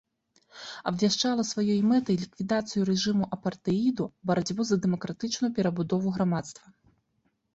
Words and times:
Абвяшчала 0.91 1.43
сваёй 1.49 1.81
мэтай 1.89 2.15
ліквідацыю 2.21 2.87
рэжыму 2.89 3.27
апартэіду, 3.37 4.09
барацьбу 4.31 4.61
за 4.69 4.75
дэмакратычную 4.85 5.51
перабудову 5.59 6.07
грамадства. 6.19 6.67